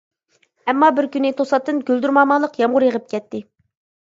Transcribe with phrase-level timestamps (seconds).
[0.71, 3.45] ئەمما بىر كۈنى توساتتىن گۈلدۈرمامىلىق يامغۇر يېغىپ كەتتى.